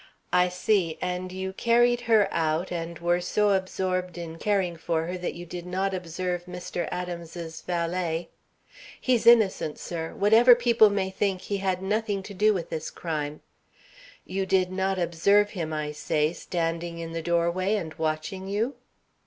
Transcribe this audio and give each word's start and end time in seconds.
"I 0.33 0.49
see, 0.49 0.97
and 0.99 1.31
you 1.31 1.53
carried 1.53 2.01
her 2.09 2.27
out 2.33 2.71
and 2.71 2.97
were 2.97 3.21
so 3.21 3.51
absorbed 3.51 4.17
in 4.17 4.39
caring 4.39 4.75
for 4.75 5.05
her 5.05 5.13
you 5.13 5.45
did 5.45 5.67
not 5.67 5.93
observe 5.93 6.45
Mr. 6.45 6.87
Adams's 6.91 7.61
valet" 7.61 8.29
"He's 8.99 9.27
innocent, 9.27 9.77
sir. 9.77 10.15
Whatever 10.15 10.55
people 10.55 10.89
may 10.89 11.11
think, 11.11 11.41
he 11.41 11.57
had 11.57 11.83
nothing 11.83 12.23
to 12.23 12.33
do 12.33 12.51
with 12.51 12.71
this 12.71 12.89
crime" 12.89 13.41
"You 14.25 14.47
did 14.47 14.71
not 14.71 14.97
observe 14.97 15.51
him, 15.51 15.71
I 15.71 15.91
say, 15.91 16.33
standing 16.33 16.97
in 16.97 17.11
the 17.11 17.21
doorway 17.21 17.75
and 17.75 17.93
watching 17.93 18.47
you?" 18.47 18.73